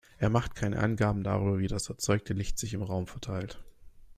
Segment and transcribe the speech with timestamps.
[0.17, 3.59] Er macht keine Angaben darüber, wie das erzeugte Licht sich im Raum verteilt.